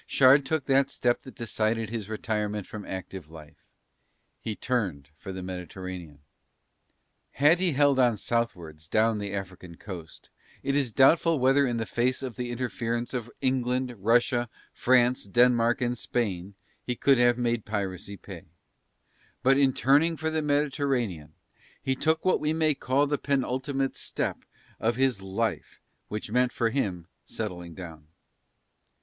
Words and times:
Shard 0.07 0.47
took 0.47 0.65
that 0.65 0.89
step 0.89 1.21
that 1.21 1.35
decided 1.35 1.91
his 1.91 2.09
retirement 2.09 2.65
from 2.65 2.85
active 2.85 3.29
life, 3.29 3.67
he 4.39 4.55
turned 4.55 5.09
for 5.15 5.31
the 5.31 5.43
Mediterranean. 5.43 6.21
Had 7.33 7.59
he 7.59 7.73
held 7.73 7.99
on 7.99 8.17
Southwards 8.17 8.87
down 8.87 9.19
the 9.19 9.31
African 9.31 9.77
coast 9.77 10.31
it 10.63 10.75
is 10.75 10.91
doubtful 10.91 11.37
whether 11.37 11.67
in 11.67 11.77
face 11.85 12.23
of 12.23 12.35
the 12.35 12.49
interference 12.49 13.13
of 13.13 13.29
England, 13.41 13.93
Russia, 13.95 14.49
France, 14.73 15.25
Denmark 15.25 15.81
and 15.81 15.95
Spain, 15.95 16.55
he 16.83 16.95
could 16.95 17.19
have 17.19 17.37
made 17.37 17.63
piracy 17.63 18.17
pay; 18.17 18.45
but 19.43 19.55
in 19.55 19.71
turning 19.71 20.17
for 20.17 20.31
the 20.31 20.41
Mediterranean 20.41 21.35
he 21.79 21.93
took 21.95 22.25
what 22.25 22.39
we 22.39 22.53
may 22.53 22.73
call 22.73 23.05
the 23.05 23.19
penultimate 23.19 23.95
step 23.95 24.45
of 24.79 24.95
his 24.95 25.21
life 25.21 25.79
which 26.07 26.31
meant 26.31 26.51
for 26.51 26.71
him 26.71 27.05
settling 27.23 27.75
down. 27.75 28.07